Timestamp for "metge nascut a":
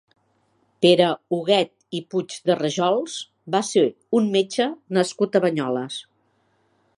4.39-5.45